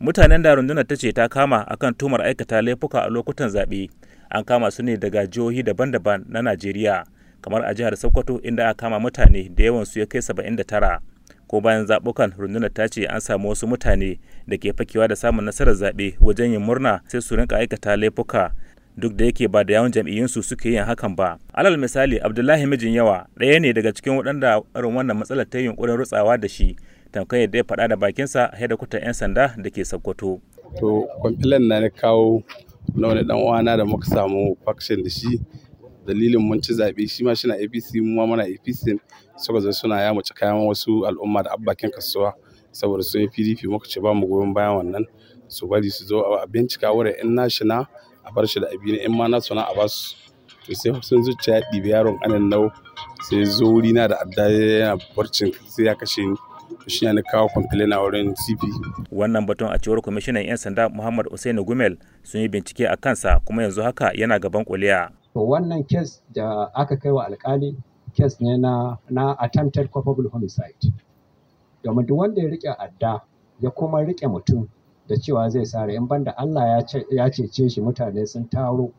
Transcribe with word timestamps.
mutanen 0.00 0.42
da 0.42 0.54
rundunar 0.54 0.86
ta 0.86 0.96
ce 0.96 1.12
ta 1.12 1.28
kama 1.28 1.64
akan 1.68 1.94
tumar 1.94 2.22
aikata 2.22 2.62
laifuka 2.62 3.02
a 3.04 3.08
lokutan 3.08 3.48
zaɓe. 3.50 3.88
An 4.30 4.44
kama 4.44 4.70
su 4.70 4.82
ne 4.82 4.96
daga 4.96 5.26
jihohi 5.26 5.62
daban-daban 5.62 6.24
na 6.28 6.42
najeriya 6.42 7.04
kamar 7.40 7.64
a 7.64 7.74
jihar 7.74 7.96
sokoto 7.96 8.40
inda 8.42 8.68
aka 8.68 8.74
kama 8.74 9.00
mutane 9.00 9.48
da 9.48 9.64
yawan 9.64 9.84
su 9.84 10.00
ya 10.00 10.06
kai 10.06 10.20
79 10.20 10.98
ko 11.48 11.60
bayan 11.60 11.86
zaɓukan 11.86 12.32
rundunar 12.38 12.70
ta 12.74 12.88
ce 12.88 13.06
an 13.06 13.20
samu 13.20 13.48
wasu 13.48 13.66
mutane 13.66 14.18
da 14.46 14.56
ke 14.56 14.72
fakewa 14.72 15.08
da 15.08 15.16
samun 15.16 15.44
nasarar 15.44 15.74
zaɓe 15.74 16.14
wajen 16.20 16.52
yin 16.52 16.60
murna 16.62 17.00
sai 17.08 17.20
su 17.22 17.36
rinka 17.36 17.56
aikata 17.56 17.96
laifuka. 17.96 18.52
Duk 18.98 19.14
da 19.16 19.24
yake 19.24 19.48
ba 19.48 19.64
da 19.64 19.74
yawan 19.74 19.90
jam'iyyunsu 19.92 20.42
suke 20.42 20.70
yin 20.70 20.84
hakan 20.84 21.16
ba. 21.16 21.38
Alal 21.54 21.76
misali 21.78 22.18
abdullahi 22.20 22.66
mijin 22.66 22.92
yawa 22.94 23.26
ɗaya 23.38 23.60
ne 23.60 23.72
daga 23.72 23.92
cikin 23.92 24.12
waɗanda 24.18 24.60
irin 24.76 24.94
wannan 24.94 25.16
matsalar 25.16 25.46
ta 25.50 25.58
yunkurin 25.58 25.96
rutsawa 25.96 26.38
da 26.38 26.48
shi. 26.48 26.76
Tamkar 27.12 27.40
yadda 27.40 27.58
ya 27.58 27.64
faɗa 27.64 27.88
da 27.88 27.96
bakinsa 27.96 28.50
a 28.52 28.56
hedikwatar 28.56 29.00
'yan 29.02 29.12
sanda 29.14 29.54
da 29.56 29.70
ke 29.70 29.84
sokoto. 29.84 30.40
To 30.80 31.08
kwamfilan 31.20 31.62
na 31.68 31.80
na 31.80 31.88
kawo 31.90 32.42
na 32.94 33.08
wani 33.08 33.24
dan 33.24 33.36
uwana 33.36 33.76
da 33.76 33.84
muka 33.84 34.06
samu 34.06 34.56
faction 34.64 35.02
da 35.02 35.10
shi. 35.10 35.40
Dalilin 36.06 36.40
mun 36.40 36.60
ci 36.62 36.72
zaɓe 36.72 37.08
shi 37.08 37.24
ma 37.24 37.34
shina 37.34 37.54
apc 37.54 37.88
mu 38.00 38.16
ma 38.16 38.26
muna 38.26 38.44
apc 38.44 38.96
suka 39.36 39.60
zo 39.60 39.72
suna 39.72 40.00
ya 40.00 40.14
mace 40.14 40.32
kayan 40.34 40.56
wasu 40.66 41.04
al'umma 41.06 41.42
da 41.42 41.50
abbakin 41.52 41.90
kasuwa 41.90 42.32
saboda 42.72 43.02
sun 43.02 43.20
yi 43.20 43.28
pdp 43.28 43.64
muka 43.68 43.88
ce 43.88 44.00
ba 44.00 44.14
mu 44.14 44.26
goyon 44.26 44.54
bayan 44.54 44.76
wannan. 44.76 45.04
Su 45.48 45.66
bari 45.68 45.90
su 45.90 46.04
zo 46.04 46.20
a 46.36 46.46
bincika 46.46 46.92
wurin 46.92 47.14
in 47.22 47.34
nashina 47.36 47.86
a 48.24 48.32
bar 48.32 48.46
shi 48.46 48.60
da 48.60 48.66
abi 48.72 49.00
in 49.00 49.12
ma 49.16 49.26
na 49.28 49.38
suna 49.40 49.62
a 49.68 49.74
ba 49.74 49.88
su 49.88 50.16
to 50.66 50.74
sai 50.74 50.92
sun 51.02 51.22
zuciya 51.24 51.56
ya 51.56 51.62
ɗibi 51.72 51.88
yaron 51.88 52.18
a 52.24 52.28
nan 52.28 52.48
nau 52.48 52.70
sai 53.28 53.44
zo 53.44 53.64
wuri 53.64 53.92
na 53.92 54.08
da 54.08 54.16
adda 54.20 54.48
yana 54.52 54.96
barcin 55.16 55.52
sai 55.68 55.84
ya 55.84 55.94
kashe 55.94 56.20
ni. 56.24 56.36
Shi 56.88 57.06
ne 57.12 57.22
kawo 57.22 57.48
kwamfilin 57.48 57.92
a 57.92 58.00
wurin 58.00 58.34
cp 58.34 58.60
wannan 59.12 59.46
batun 59.46 59.68
a 59.72 59.78
cewar 59.78 60.00
kwamishinan 60.02 60.44
'yan 60.46 60.56
sanda 60.56 60.88
muhammad 60.88 61.26
usainu 61.30 61.64
gumel 61.64 61.96
sun 62.22 62.40
yi 62.40 62.48
bincike 62.48 62.88
a 62.88 62.96
kansa 62.96 63.40
kuma 63.44 63.62
yanzu 63.62 63.82
haka 63.82 64.12
yana 64.14 64.38
gaban 64.38 64.64
kuliya 64.64 65.10
to 65.34 65.40
wannan 65.48 65.84
kes 65.84 66.22
da 66.34 66.74
aka 66.74 66.96
kai 66.96 67.10
wa 67.12 67.26
alkali 67.26 67.76
kes 68.14 68.40
ne 68.40 68.56
na 68.58 68.96
na 69.10 69.38
attempted 69.38 69.90
culpable 69.90 70.28
homicide 70.28 70.92
domin 71.84 72.06
duk 72.06 72.18
wanda 72.18 72.42
ya 72.42 72.48
riƙe 72.48 72.74
adda 72.78 73.20
ya 73.60 73.70
kuma 73.70 74.02
riƙe 74.02 74.28
mutum 74.28 74.68
da 75.08 75.16
cewa 75.16 75.48
zai 75.50 75.66
sare 75.66 75.94
in 75.94 76.06
banda 76.08 76.36
Allah 76.38 76.84
ya 77.10 77.30
cece 77.30 77.68
shi 77.70 77.80
mutane 77.80 78.26
sun 78.26 78.48
taro 78.48 78.90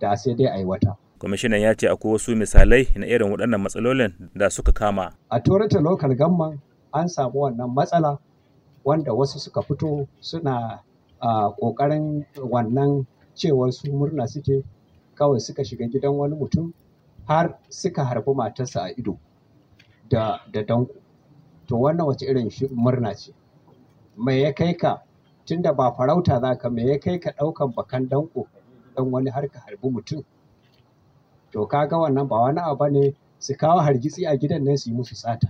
da 0.00 0.14
sai 0.16 0.34
dai 0.34 0.46
a 0.46 0.58
yi 0.58 0.64
wata. 0.64 0.94
Kwamishinan 1.18 1.60
ya 1.60 1.74
ce 1.74 1.88
akwai 1.88 2.12
wasu 2.12 2.36
misalai 2.36 2.88
na 2.94 3.06
irin 3.06 3.30
waɗannan 3.32 3.58
matsalolin 3.60 4.12
da 4.34 4.50
suka 4.50 4.72
kama. 4.72 5.12
A 5.30 5.40
Torata 5.40 5.80
Local 5.82 6.14
Gamman 6.14 6.58
an 6.92 7.08
samu 7.08 7.40
wannan 7.40 7.70
matsala 7.74 8.18
wanda 8.84 9.12
wasu 9.14 9.38
suka 9.38 9.62
fito 9.62 10.06
suna 10.20 10.82
ƙoƙarin 11.60 12.24
wannan 12.50 13.06
cewar 13.34 13.72
su 13.72 13.92
murna 13.92 14.26
suke 14.28 14.64
kawai 15.14 15.40
suka 15.40 15.64
shiga 15.64 15.86
gidan 15.88 16.16
wani 16.16 16.36
mutum 16.36 16.72
har 17.26 17.58
suka 17.68 18.04
harbi 18.04 18.32
matarsa 18.34 18.80
a 18.82 18.90
ido 18.96 19.18
da 20.08 20.38
danko. 20.52 20.94
To 21.68 21.76
wannan 21.76 22.06
wace 22.06 22.22
irin 22.22 22.50
murna 22.74 23.14
ce? 23.14 23.32
Me 24.16 24.42
ya 24.42 24.52
kai 24.52 24.72
ka 24.74 25.02
tunda 25.48 25.72
ba 25.72 25.92
farauta 25.92 26.40
za 26.40 26.54
ka 26.58 26.68
me 26.70 26.82
ya 26.86 26.98
kai 26.98 27.18
ka 27.18 27.30
ɗaukan 27.30 27.74
bakan 27.74 28.08
danko 28.08 28.46
don 28.96 29.10
wani 29.12 29.30
har 29.30 29.48
ka 29.48 29.58
harbi 29.66 29.88
mutum 29.90 30.22
to 31.52 31.66
kaga 31.66 31.96
wannan 31.96 32.28
ba 32.28 32.36
wani 32.40 32.60
abu 32.60 32.88
ne 32.90 33.14
su 33.38 33.54
kawo 33.56 33.80
hargitsi 33.80 34.26
a 34.26 34.36
gidan 34.36 34.64
nan 34.64 34.76
su 34.76 34.90
yi 34.90 34.96
musu 34.96 35.14
sata 35.16 35.48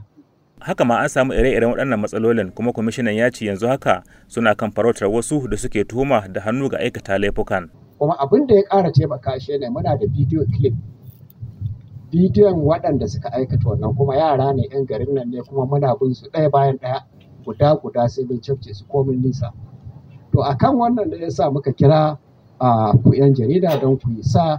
haka 0.61 0.85
ma 0.85 0.99
an 1.01 1.09
samu 1.09 1.33
ire-iren 1.33 1.71
waɗannan 1.71 2.01
matsalolin 2.01 2.51
kuma 2.53 2.73
kwamishinan 2.73 3.15
ya 3.15 3.31
ce 3.31 3.47
yanzu 3.47 3.67
haka 3.69 4.03
suna 4.29 4.55
kan 4.55 4.71
farautar 4.71 5.09
wasu 5.09 5.49
da 5.49 5.57
suke 5.57 5.85
tuhuma 5.85 6.29
da 6.29 6.41
hannu 6.41 6.69
ga 6.69 6.79
aikata 6.79 7.19
laifukan. 7.19 7.71
Kuma 7.99 8.15
abin 8.19 8.47
da 8.47 8.55
ya 8.55 8.63
ƙara 8.71 8.93
taimaka 8.93 9.41
shi 9.41 9.59
ne 9.59 9.69
muna 9.71 9.97
da 9.99 10.07
bidiyo 10.07 10.45
clip. 10.57 10.75
Bidiyon 12.11 12.55
waɗanda 12.65 13.09
suka 13.09 13.31
aikata 13.33 13.69
wannan 13.69 13.95
kuma 13.97 14.17
yara 14.17 14.53
ne 14.53 14.63
'yan 14.73 14.87
garin 14.87 15.15
nan 15.15 15.31
ne 15.31 15.43
kuma 15.43 15.67
muna 15.67 15.95
bin 16.01 16.15
su 16.15 16.27
ɗaya 16.31 16.51
bayan 16.51 16.77
ɗaya 16.79 17.03
guda 17.45 17.75
guda 17.83 18.09
sai 18.09 18.25
mun 18.25 18.41
cafke 18.41 18.75
su 18.75 18.85
komin 18.87 19.23
nisa. 19.23 19.53
To 20.33 20.41
a 20.43 20.57
kan 20.57 20.75
wannan 20.77 21.11
da 21.11 21.17
ya 21.17 21.31
sa 21.31 21.51
muka 21.51 21.73
kira 21.73 22.19
a 22.61 22.93
ku 23.03 23.15
'yan 23.15 23.35
jarida 23.35 23.79
don 23.81 23.97
ku 23.99 24.11
sa 24.23 24.59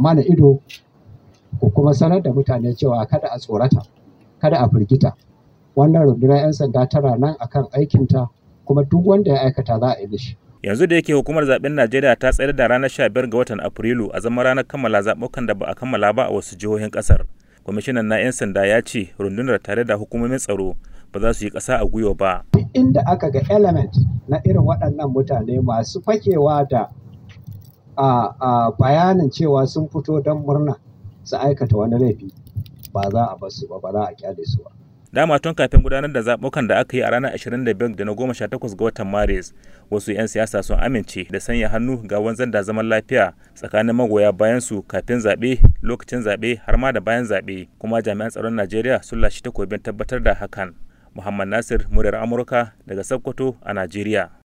mana 0.00 0.22
ido 0.22 0.58
ku 1.60 1.70
kuma 1.70 1.94
sanar 1.94 2.22
da 2.22 2.30
mutane 2.32 2.74
cewa 2.74 3.06
kada 3.06 3.28
a 3.30 3.38
tsorata, 3.38 3.82
kada 4.44 4.60
a 4.60 4.68
firgita. 4.68 5.12
Wannan 5.76 6.04
rundunar 6.04 6.36
'yan 6.44 6.52
sanda 6.52 6.84
tana 6.86 7.16
nan 7.16 7.32
akan 7.40 7.64
aikinta 7.72 8.28
kuma 8.68 8.84
duk 8.84 9.00
wanda 9.06 9.32
ya 9.32 9.40
aikata 9.48 9.80
za 9.80 9.96
a 9.96 10.00
yi 10.00 10.06
mishi. 10.06 10.36
Yanzu 10.62 10.86
da 10.86 10.96
yake 10.96 11.12
hukumar 11.12 11.44
zaɓen 11.44 11.72
Najeriya 11.72 12.16
ta 12.16 12.30
tsayar 12.32 12.52
da 12.52 12.68
ranar 12.68 12.90
15 12.90 13.28
ga 13.30 13.38
watan 13.38 13.60
Afrilu 13.60 14.10
a 14.12 14.20
zama 14.20 14.42
ranar 14.44 14.64
kammala 14.64 15.00
zaɓukan 15.00 15.46
da 15.48 15.54
ba 15.54 15.66
a 15.66 15.74
kammala 15.74 16.12
ba 16.12 16.22
a 16.28 16.30
wasu 16.32 16.56
jihohin 16.56 16.90
ƙasar. 16.92 17.24
Kwamishinan 17.64 18.04
na 18.06 18.16
'yan 18.20 18.32
sanda 18.32 18.66
ya 18.68 18.80
ce 18.84 19.12
rundunar 19.18 19.58
tare 19.62 19.84
da 19.84 19.96
hukumomin 19.96 20.38
tsaro 20.38 20.76
ba 21.12 21.20
za 21.20 21.32
su 21.34 21.44
yi 21.44 21.50
ƙasa 21.50 21.80
a 21.80 21.84
gwiwa 21.88 22.14
ba. 22.16 22.44
Inda 22.76 23.00
aka 23.08 23.30
ga 23.30 23.40
element 23.50 23.96
na 24.28 24.38
irin 24.44 24.62
waɗannan 24.62 25.08
mutane 25.12 25.60
masu 25.64 26.00
fakewa 26.04 26.68
da 26.68 26.88
a 27.96 28.70
bayanin 28.78 29.30
cewa 29.32 29.66
sun 29.66 29.88
fito 29.88 30.20
don 30.22 30.44
murna 30.44 30.76
su 31.24 31.36
aikata 31.36 31.76
wani 31.76 31.98
laifi 31.98 32.32
ba 32.94 33.10
za 33.10 33.24
a 33.32 33.36
ba 33.36 33.50
su 33.50 33.66
ba 33.68 33.78
ba 33.82 33.90
za 33.92 34.02
a 34.06 34.12
ƙyale 34.14 34.44
su 34.46 34.62
ba. 34.62 34.70
Dama 35.14 35.38
tun 35.38 35.54
kafin 35.54 35.82
gudanar 35.82 36.10
da 36.12 36.20
zaɓukan 36.22 36.66
da 36.68 36.78
aka 36.78 36.96
yi 36.96 37.02
a 37.02 37.10
ranar 37.10 37.32
25 37.34 37.94
da 37.96 38.04
na 38.04 38.12
18 38.12 38.74
ga 38.76 38.84
watan 38.84 39.06
Maris, 39.10 39.54
wasu 39.90 40.12
'yan 40.12 40.26
siyasa 40.26 40.62
sun 40.62 40.78
amince 40.82 41.26
da 41.30 41.38
sanya 41.40 41.68
hannu 41.68 42.02
ga 42.06 42.18
wanzan 42.18 42.50
da 42.50 42.62
zaman 42.62 42.86
lafiya 42.88 43.34
tsakanin 43.54 43.94
magoya 43.94 44.32
bayan 44.32 44.60
su 44.60 44.82
kafin 44.82 45.18
zaɓe, 45.22 45.58
lokacin 45.82 46.22
zaɓe 46.22 46.58
har 46.66 46.76
ma 46.78 46.92
da 46.92 47.00
bayan 47.00 47.24
zaɓe, 47.24 47.68
kuma 47.78 48.02
jami'an 48.02 48.30
tsaron 48.30 48.54
Najeriya 48.54 49.02
sun 49.02 49.20
lashe 49.20 49.42
takobin 49.42 49.78
tabbatar 49.82 50.22
da 50.22 50.34
hakan. 50.34 50.74
Muhammad 51.14 51.46
Nasir, 51.48 51.86
muryar 51.90 52.14
Amurka 52.18 52.74
daga 52.86 53.04
Sokoto 53.06 53.54
a 53.62 53.70
Najeriya. 53.72 54.34